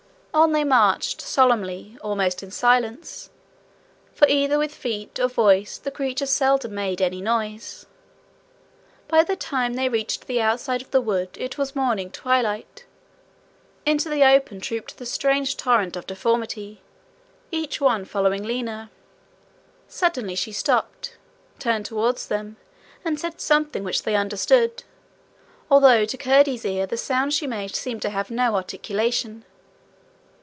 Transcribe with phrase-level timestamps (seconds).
[0.33, 3.29] On they marched solemnly, almost in silence,
[4.13, 7.85] for either with feet or voice the creatures seldom made any noise.
[9.09, 12.85] By the time they reached the outside of the wood it was morning twilight.
[13.85, 16.81] Into the open trooped the strange torrent of deformity,
[17.51, 18.89] each one following Lina.
[19.89, 21.17] Suddenly she stopped,
[21.59, 22.55] turned towards them,
[23.03, 24.85] and said something which they understood,
[25.69, 29.43] although to Curdie's ear the sounds she made seemed to have no articulation.